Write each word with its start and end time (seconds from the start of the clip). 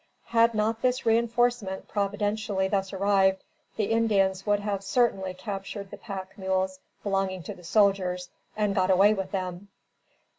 Had 0.29 0.55
not 0.55 0.81
this 0.81 1.05
reinforcement 1.05 1.87
providentially 1.87 2.67
thus 2.67 2.91
arrived, 2.91 3.43
the 3.77 3.91
Indians 3.91 4.47
would 4.47 4.59
have 4.59 4.83
certainly 4.83 5.35
captured 5.35 5.91
the 5.91 5.97
pack 5.97 6.35
mules 6.39 6.79
belonging 7.03 7.43
to 7.43 7.53
the 7.53 7.63
soldiers, 7.63 8.31
and 8.57 8.73
got 8.73 8.89
away 8.89 9.13
with 9.13 9.29
them. 9.29 9.67